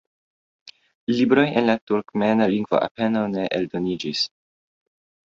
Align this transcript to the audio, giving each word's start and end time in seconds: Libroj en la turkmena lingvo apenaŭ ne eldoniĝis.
Libroj 1.17 1.43
en 1.61 1.67
la 1.69 1.75
turkmena 1.91 2.47
lingvo 2.53 2.79
apenaŭ 2.85 3.21
ne 3.35 3.43
eldoniĝis. 3.59 4.23